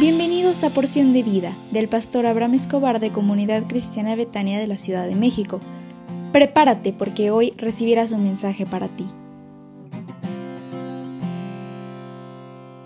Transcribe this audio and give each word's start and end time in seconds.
Bienvenidos 0.00 0.64
a 0.64 0.70
Porción 0.70 1.12
de 1.12 1.22
Vida 1.22 1.52
del 1.72 1.86
pastor 1.86 2.24
Abraham 2.24 2.54
Escobar 2.54 3.00
de 3.00 3.12
Comunidad 3.12 3.64
Cristiana 3.68 4.16
Betania 4.16 4.58
de 4.58 4.66
la 4.66 4.78
Ciudad 4.78 5.06
de 5.06 5.14
México. 5.14 5.60
Prepárate 6.32 6.94
porque 6.94 7.30
hoy 7.30 7.52
recibirás 7.58 8.10
un 8.10 8.24
mensaje 8.24 8.64
para 8.64 8.88
ti. 8.88 9.04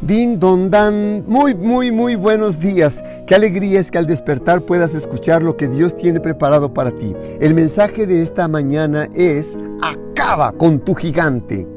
Din 0.02 0.40
don 0.40 0.70
dan, 0.70 1.24
muy, 1.28 1.54
muy, 1.54 1.92
muy 1.92 2.16
buenos 2.16 2.58
días. 2.58 3.04
Qué 3.28 3.36
alegría 3.36 3.78
es 3.78 3.92
que 3.92 3.98
al 3.98 4.08
despertar 4.08 4.62
puedas 4.62 4.92
escuchar 4.96 5.44
lo 5.44 5.56
que 5.56 5.68
Dios 5.68 5.94
tiene 5.94 6.18
preparado 6.18 6.74
para 6.74 6.90
ti. 6.90 7.14
El 7.40 7.54
mensaje 7.54 8.08
de 8.08 8.24
esta 8.24 8.48
mañana 8.48 9.08
es, 9.14 9.56
acaba 9.80 10.50
con 10.50 10.80
tu 10.80 10.96
gigante. 10.96 11.73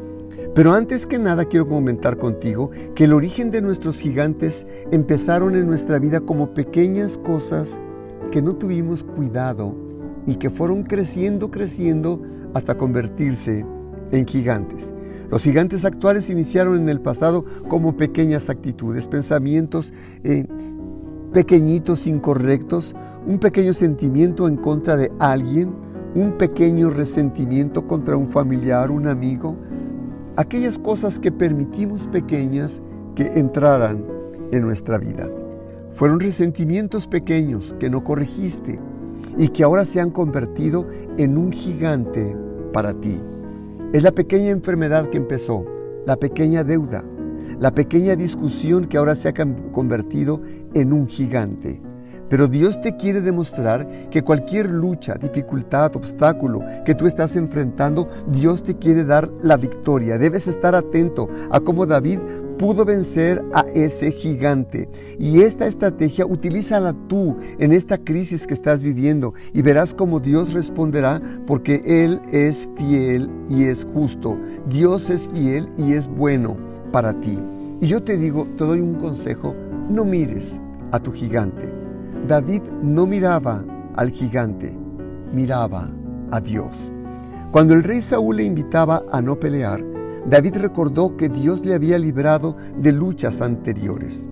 Pero 0.57 0.73
antes 0.73 1.05
que 1.05 1.20
nada 1.20 1.45
quiero 1.45 1.67
comentar 1.67 2.17
contigo 2.17 2.71
que 2.95 3.03
el 3.03 3.13
origen 3.13 3.52
de 3.52 3.61
nuestros 3.61 3.99
gigantes 3.99 4.66
empezaron 4.91 5.55
en 5.55 5.67
nuestra 5.67 5.99
vida 5.99 6.20
como 6.20 6.55
pequeñas 6.55 7.20
cosas 7.20 7.80
que 8.31 8.41
no 8.41 8.55
tuvimos 8.55 9.03
cuidado 9.03 9.75
y 10.25 10.38
que 10.38 10.49
fueron 10.49 10.81
creciendo, 10.81 11.52
creciendo 11.52 12.23
hasta 12.55 12.75
convertirse 12.75 13.67
en 14.11 14.25
gigantes. 14.25 14.91
Los 15.30 15.43
gigantes 15.43 15.85
actuales 15.85 16.27
iniciaron 16.31 16.75
en 16.75 16.89
el 16.89 17.02
pasado 17.02 17.45
como 17.69 17.95
pequeñas 17.95 18.49
actitudes, 18.49 19.08
pensamientos 19.08 19.94
eh, 20.23 20.47
pequeñitos, 21.33 22.08
incorrectos, 22.08 22.95
un 23.27 23.38
pequeño 23.38 23.73
sentimiento 23.73 24.47
en 24.47 24.58
contra 24.58 24.95
de 24.95 25.11
alguien, 25.19 25.75
un 26.16 26.31
pequeño 26.31 26.89
resentimiento 26.89 27.85
contra 27.85 28.17
un 28.17 28.31
familiar, 28.31 28.89
un 28.89 29.08
amigo, 29.08 29.55
aquellas 30.38 30.77
cosas 30.77 31.19
que 31.19 31.31
permitimos 31.31 32.07
pequeñas 32.07 32.81
que 33.16 33.25
entraran 33.39 34.05
en 34.52 34.61
nuestra 34.61 34.97
vida. 34.97 35.27
Fueron 35.91 36.19
resentimientos 36.19 37.07
pequeños 37.07 37.75
que 37.80 37.89
no 37.89 38.03
corregiste 38.03 38.80
y 39.38 39.49
que 39.49 39.63
ahora 39.63 39.83
se 39.83 39.99
han 39.99 40.11
convertido 40.11 40.88
en 41.17 41.38
un 41.38 41.52
gigante 41.52 42.38
para 42.71 42.93
ti. 42.93 43.19
Es 43.93 44.03
la 44.03 44.11
pequeña 44.11 44.52
enfermedad 44.52 45.09
que 45.09 45.17
empezó, 45.17 45.65
la 46.05 46.17
pequeña 46.17 46.63
deuda, 46.63 47.03
la 47.59 47.73
pequeña 47.73 48.15
discusión 48.15 48.85
que 48.85 48.97
ahora 48.97 49.15
se 49.15 49.30
ha 49.30 49.33
convertido 49.71 50.41
en 50.75 50.93
un 50.93 51.08
gigante. 51.08 51.81
Pero 52.30 52.47
Dios 52.47 52.81
te 52.81 52.97
quiere 52.97 53.22
demostrar 53.22 54.09
que 54.09 54.23
cualquier 54.23 54.70
lucha, 54.70 55.16
dificultad, 55.16 55.95
obstáculo 55.95 56.61
que 56.86 56.95
tú 56.95 57.08
estás 57.08 57.36
enfrentando, 57.36 58.08
Dios 58.31 58.64
te 58.64 58.75
quiere 58.75 59.03
dar 59.03 59.30
la 59.42 59.58
victoria. 59.58 60.17
Debes 60.17 60.48
estar 60.48 60.75
atento 60.75 61.30
a 61.52 61.59
cómo 61.59 61.86
David 61.86 62.20
pudo 62.58 62.86
vencer 62.86 63.44
a 63.53 63.61
ese 63.73 64.11
gigante. 64.11 64.89
Y 65.20 65.42
esta 65.42 65.67
estrategia 65.67 66.25
utilízala 66.25 66.94
tú 67.08 67.38
en 67.59 67.72
esta 67.72 67.98
crisis 67.98 68.48
que 68.48 68.53
estás 68.53 68.81
viviendo 68.81 69.33
y 69.53 69.61
verás 69.61 69.94
cómo 69.94 70.20
Dios 70.20 70.53
responderá 70.53 71.22
porque 71.45 71.81
Él 71.86 72.20
es 72.31 72.67
fiel 72.75 73.30
y 73.50 73.66
es 73.66 73.86
justo. 73.94 74.39
Dios 74.70 75.09
es 75.09 75.30
fiel 75.30 75.70
y 75.78 75.94
es 75.94 76.08
bueno 76.08 76.58
para 76.92 77.14
ti. 77.20 77.38
Y 77.80 77.88
yo 77.88 78.03
te 78.03 78.17
digo, 78.17 78.45
te 78.58 78.64
doy 78.64 78.80
un 78.80 78.95
consejo, 78.95 79.55
no 79.89 80.03
mires 80.03 80.59
a 80.92 81.00
tu 81.00 81.11
gigante. 81.11 81.86
David 82.27 82.61
no 82.81 83.05
miraba 83.05 83.63
al 83.95 84.11
gigante, 84.11 84.77
miraba 85.33 85.89
a 86.31 86.41
Dios. 86.41 86.91
Cuando 87.52 87.73
el 87.73 87.83
rey 87.83 88.02
Saúl 88.02 88.38
le 88.38 88.44
invitaba 88.44 89.03
a 89.11 89.22
no 89.22 89.39
pelear, 89.39 89.83
David 90.30 90.58
recordó 90.58 91.16
que 91.16 91.30
Dios 91.30 91.66
le 91.66 91.73
había 91.73 91.97
librado 91.97 92.55
de 92.77 92.92
luchas 92.92 93.42
anteriores. 93.42 94.27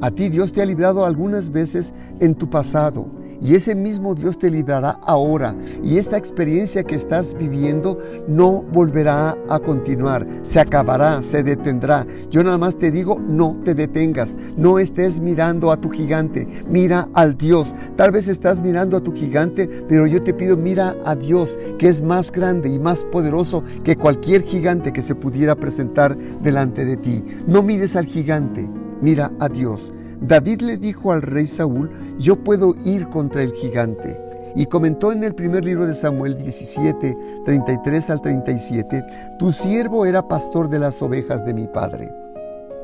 A 0.00 0.10
ti 0.10 0.28
Dios 0.28 0.52
te 0.52 0.62
ha 0.62 0.66
librado 0.66 1.04
algunas 1.04 1.50
veces 1.50 1.94
en 2.20 2.34
tu 2.34 2.50
pasado 2.50 3.17
y 3.40 3.54
ese 3.54 3.74
mismo 3.74 4.14
Dios 4.14 4.38
te 4.38 4.50
librará 4.50 4.98
ahora. 5.02 5.54
Y 5.82 5.98
esta 5.98 6.16
experiencia 6.16 6.84
que 6.84 6.94
estás 6.94 7.34
viviendo 7.34 7.98
no 8.26 8.62
volverá 8.62 9.36
a 9.48 9.58
continuar, 9.58 10.26
se 10.42 10.60
acabará, 10.60 11.22
se 11.22 11.42
detendrá. 11.42 12.06
Yo 12.30 12.42
nada 12.42 12.58
más 12.58 12.76
te 12.76 12.90
digo, 12.90 13.18
no 13.18 13.56
te 13.64 13.74
detengas, 13.74 14.34
no 14.56 14.78
estés 14.78 15.20
mirando 15.20 15.70
a 15.72 15.80
tu 15.80 15.90
gigante, 15.90 16.46
mira 16.68 17.08
al 17.14 17.36
Dios. 17.36 17.74
Tal 17.96 18.10
vez 18.10 18.28
estás 18.28 18.60
mirando 18.60 18.96
a 18.96 19.00
tu 19.00 19.12
gigante, 19.12 19.68
pero 19.88 20.06
yo 20.06 20.22
te 20.22 20.34
pido, 20.34 20.56
mira 20.56 20.96
a 21.04 21.14
Dios, 21.14 21.58
que 21.78 21.88
es 21.88 22.02
más 22.02 22.32
grande 22.32 22.68
y 22.68 22.78
más 22.78 23.04
poderoso 23.04 23.62
que 23.84 23.96
cualquier 23.96 24.42
gigante 24.42 24.92
que 24.92 25.02
se 25.02 25.14
pudiera 25.14 25.54
presentar 25.54 26.16
delante 26.42 26.84
de 26.84 26.96
ti. 26.96 27.24
No 27.46 27.62
mires 27.62 27.96
al 27.96 28.06
gigante, 28.06 28.68
mira 29.00 29.32
a 29.38 29.48
Dios. 29.48 29.92
David 30.20 30.62
le 30.62 30.76
dijo 30.76 31.12
al 31.12 31.22
rey 31.22 31.46
Saúl, 31.46 31.90
yo 32.18 32.36
puedo 32.36 32.74
ir 32.84 33.08
contra 33.08 33.42
el 33.42 33.52
gigante. 33.52 34.20
Y 34.56 34.66
comentó 34.66 35.12
en 35.12 35.22
el 35.22 35.34
primer 35.34 35.64
libro 35.64 35.86
de 35.86 35.92
Samuel 35.92 36.36
17, 36.36 37.16
33 37.44 38.10
al 38.10 38.20
37, 38.20 39.04
tu 39.38 39.52
siervo 39.52 40.06
era 40.06 40.26
pastor 40.26 40.68
de 40.68 40.78
las 40.78 41.00
ovejas 41.02 41.44
de 41.44 41.54
mi 41.54 41.68
padre. 41.68 42.10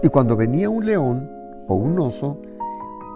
Y 0.02 0.08
cuando 0.08 0.36
venía 0.36 0.68
un 0.68 0.84
león 0.84 1.30
o 1.66 1.74
un 1.74 1.98
oso 1.98 2.38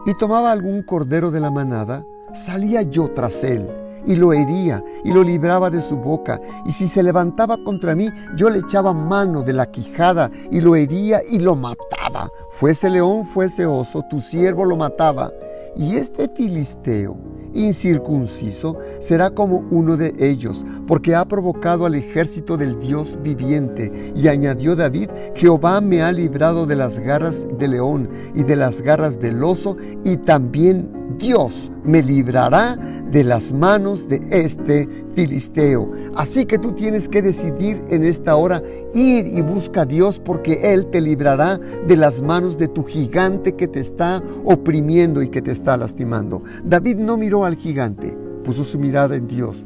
y 0.06 0.16
tomaba 0.18 0.50
algún 0.50 0.82
cordero 0.82 1.30
de 1.30 1.40
la 1.40 1.50
manada, 1.50 2.04
salía 2.32 2.82
yo 2.82 3.10
tras 3.12 3.44
él 3.44 3.68
y 4.08 4.16
lo 4.16 4.32
hería 4.32 4.82
y 5.04 5.12
lo 5.12 5.22
libraba 5.22 5.70
de 5.70 5.80
su 5.80 5.96
boca. 5.96 6.41
Y 6.66 6.72
si 6.72 6.88
se 6.88 7.02
levantaba 7.02 7.62
contra 7.62 7.94
mí, 7.94 8.08
yo 8.34 8.50
le 8.50 8.60
echaba 8.60 8.92
mano 8.92 9.42
de 9.42 9.52
la 9.52 9.70
quijada 9.70 10.30
y 10.50 10.60
lo 10.60 10.74
hería 10.74 11.20
y 11.30 11.38
lo 11.38 11.54
mataba. 11.54 12.32
Fuese 12.50 12.91
león, 12.91 13.24
fuese 13.24 13.66
oso, 13.66 14.02
tu 14.10 14.18
siervo 14.18 14.64
lo 14.64 14.76
mataba. 14.76 15.30
Y 15.76 15.97
este 15.97 16.28
filisteo 16.28 17.16
incircunciso 17.52 18.78
será 19.00 19.30
como 19.30 19.64
uno 19.70 19.97
de 19.97 20.14
ellos, 20.18 20.64
porque 20.86 21.14
ha 21.14 21.24
provocado 21.26 21.86
al 21.86 21.94
ejército 21.94 22.56
del 22.56 22.80
Dios 22.80 23.18
viviente. 23.22 24.12
Y 24.16 24.28
añadió 24.28 24.74
David, 24.74 25.10
Jehová 25.34 25.80
me 25.80 26.02
ha 26.02 26.12
librado 26.12 26.66
de 26.66 26.76
las 26.76 26.98
garras 26.98 27.38
del 27.58 27.72
león 27.72 28.08
y 28.34 28.42
de 28.42 28.56
las 28.56 28.80
garras 28.82 29.20
del 29.20 29.42
oso, 29.44 29.76
y 30.04 30.16
también 30.16 30.97
Dios 31.16 31.70
me 31.84 32.02
librará 32.02 32.76
de 33.10 33.24
las 33.24 33.52
manos 33.52 34.08
de 34.08 34.20
este 34.30 34.88
filisteo. 35.14 35.91
Así 36.14 36.44
que 36.44 36.58
tú 36.58 36.72
tienes 36.72 37.08
que 37.08 37.22
decidir 37.22 37.82
en 37.88 38.04
esta 38.04 38.36
hora 38.36 38.62
ir 38.94 39.26
y 39.26 39.41
busca 39.41 39.82
a 39.82 39.86
Dios 39.86 40.18
porque 40.18 40.72
Él 40.74 40.86
te 40.86 41.00
librará 41.00 41.58
de 41.58 41.97
las 41.97 42.20
manos 42.20 42.58
de 42.58 42.68
tu 42.68 42.84
gigante 42.84 43.54
que 43.54 43.68
te 43.68 43.80
está 43.80 44.22
oprimiendo 44.44 45.22
y 45.22 45.28
que 45.28 45.42
te 45.42 45.50
está 45.50 45.76
lastimando. 45.76 46.42
David 46.64 46.97
no 46.97 47.16
miró 47.16 47.44
al 47.44 47.56
gigante, 47.56 48.16
puso 48.44 48.64
su 48.64 48.78
mirada 48.78 49.16
en 49.16 49.26
Dios. 49.26 49.64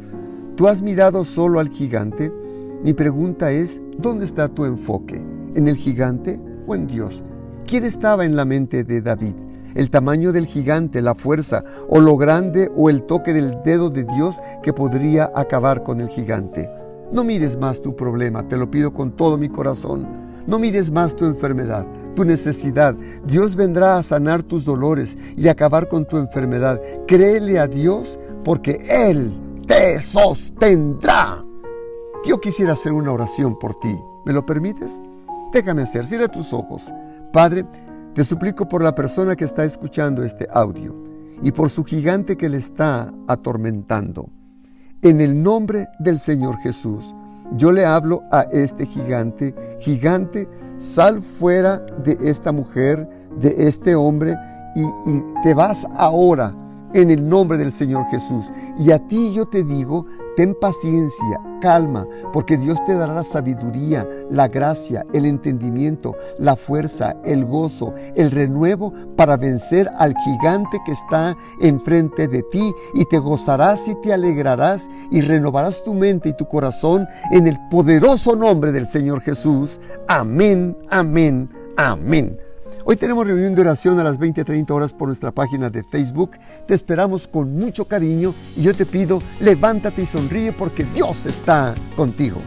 ¿Tú 0.56 0.69
has 0.69 0.82
mirado 0.82 1.25
solo 1.25 1.58
al 1.58 1.70
gigante? 1.70 2.31
Mi 2.84 2.92
pregunta 2.92 3.50
es, 3.50 3.81
¿dónde 3.98 4.25
está 4.25 4.48
tu 4.48 4.64
enfoque? 4.64 5.20
¿En 5.54 5.69
el 5.69 5.76
gigante 5.76 6.41
o 6.66 6.75
en 6.75 6.86
Dios? 6.86 7.22
¿Quién 7.66 7.84
estaba 7.84 8.25
en 8.25 8.36
la 8.36 8.44
mente 8.44 8.84
de 8.84 9.00
David? 9.00 9.34
El 9.75 9.91
tamaño 9.91 10.33
del 10.33 10.47
gigante, 10.47 11.03
la 11.03 11.15
fuerza, 11.15 11.65
o 11.88 12.00
lo 12.00 12.16
grande 12.16 12.69
o 12.77 12.91
el 12.91 13.03
toque 13.03 13.33
del 13.33 13.62
dedo 13.65 13.91
de 13.91 14.05
Dios 14.05 14.41
que 14.62 14.72
podría 14.72 15.31
acabar 15.34 15.83
con 15.83 16.00
el 16.00 16.09
gigante. 16.09 16.71
No 17.12 17.25
mires 17.25 17.56
más 17.56 17.81
tu 17.81 17.94
problema, 17.94 18.49
te 18.49 18.56
lo 18.56 18.71
pido 18.71 18.93
con 18.93 19.12
todo 19.12 19.37
mi 19.37 19.49
corazón. 19.49 20.06
No 20.47 20.59
mires 20.59 20.91
más 20.91 21.15
tu 21.15 21.25
enfermedad, 21.25 21.87
tu 22.16 22.25
necesidad. 22.25 22.97
Dios 23.25 23.55
vendrá 23.55 23.99
a 23.99 24.03
sanar 24.03 24.43
tus 24.43 24.65
dolores 24.65 25.16
y 25.37 25.49
acabar 25.49 25.88
con 25.88 26.05
tu 26.05 26.16
enfermedad. 26.16 26.81
Créele 27.06 27.59
a 27.59 27.69
Dios 27.69 28.19
porque 28.44 28.84
Él 28.88 29.32
te 29.66 30.00
sostendrá. 30.00 31.44
Yo 32.25 32.41
quisiera 32.41 32.73
hacer 32.73 32.93
una 32.93 33.12
oración 33.12 33.58
por 33.58 33.79
ti. 33.79 33.94
¿Me 34.25 34.32
lo 34.32 34.46
permites? 34.46 35.00
Déjame 35.52 35.82
hacer. 35.82 36.06
Cierra 36.06 36.29
tus 36.29 36.52
ojos. 36.52 36.82
Padre, 37.32 37.64
te 38.14 38.25
suplico 38.25 38.69
por 38.69 38.82
la 38.82 38.94
persona 38.94 39.37
que 39.37 39.44
está 39.44 39.64
escuchando 39.64 40.23
este 40.23 40.47
audio 40.53 40.94
y 41.43 41.53
por 41.53 41.70
su 41.70 41.85
gigante 41.85 42.37
que 42.37 42.49
le 42.49 42.59
está 42.59 43.12
atormentando. 43.26 44.31
En 45.03 45.20
el 45.20 45.43
nombre 45.43 45.88
del 45.99 46.20
Señor 46.20 46.59
Jesús, 46.59 47.14
yo 47.56 47.73
le 47.73 47.85
hablo 47.85 48.23
a 48.31 48.43
este 48.53 48.87
gigante, 48.87 49.55
gigante, 49.81 50.49
sal 50.76 51.23
fuera 51.23 51.79
de 52.05 52.17
esta 52.23 52.53
mujer, 52.53 53.09
de 53.38 53.67
este 53.67 53.94
hombre, 53.94 54.37
y, 54.75 54.82
y 55.11 55.25
te 55.43 55.55
vas 55.55 55.87
ahora 55.97 56.55
en 56.94 57.11
el 57.11 57.29
nombre 57.29 57.59
del 57.59 57.73
Señor 57.73 58.06
Jesús. 58.11 58.50
Y 58.79 58.91
a 58.91 58.99
ti 58.99 59.33
yo 59.33 59.47
te 59.47 59.62
digo, 59.62 60.06
ten 60.37 60.55
paciencia, 60.55 61.41
calma, 61.61 62.06
porque 62.33 62.56
Dios 62.56 62.83
te 62.85 62.94
dará 62.94 63.15
la 63.15 63.25
sabiduría, 63.25 64.09
la 64.31 64.49
gracia, 64.49 65.05
el 65.12 65.27
entendimiento, 65.27 66.17
la 66.39 66.56
fuerza, 66.56 67.17
el 67.25 67.44
gozo, 67.44 67.94
el 68.15 68.31
renuevo 68.31 68.93
para 69.17 69.37
vencer 69.37 69.91
al 69.99 70.15
gigante 70.25 70.79
que 70.85 70.93
está 70.93 71.37
enfrente 71.61 72.29
de 72.29 72.43
ti 72.44 72.73
y 72.94 73.05
te 73.06 73.19
gozarás 73.19 73.87
y 73.89 73.94
te 73.97 74.12
alegrarás 74.12 74.89
y 75.11 75.21
renovarás 75.21 75.83
tu 75.83 75.94
mente 75.94 76.31
y 76.31 76.37
tu 76.37 76.47
corazón 76.47 77.06
en 77.31 77.47
el 77.47 77.59
poderoso 77.71 78.37
nombre 78.37 78.73
del 78.73 78.87
Señor 78.87 79.21
Jesús. 79.23 79.81
Amén, 80.09 80.77
amén, 80.91 81.50
amén. 81.77 82.51
Hoy 82.84 82.96
tenemos 82.96 83.26
reunión 83.26 83.55
de 83.55 83.61
oración 83.61 84.00
a 84.00 84.05
las 84.05 84.19
20-30 84.19 84.70
horas 84.73 84.93
por 84.93 85.06
nuestra 85.06 85.31
página 85.31 85.70
de 85.70 85.84
Facebook. 85.84 86.32
Te 86.67 86.75
esperamos 86.75 87.29
con 87.29 87.55
mucho 87.55 87.84
cariño 87.84 88.34
y 88.56 88.62
yo 88.62 88.75
te 88.75 88.87
pido, 88.87 89.23
levántate 89.38 90.02
y 90.02 90.06
sonríe 90.06 90.52
porque 90.52 90.84
Dios 90.93 91.25
está 91.26 91.75
contigo. 91.96 92.38